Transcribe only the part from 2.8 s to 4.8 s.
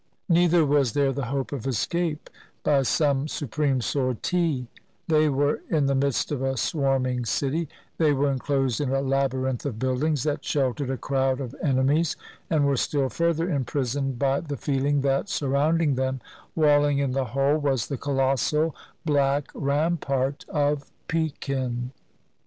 some supreme sortie;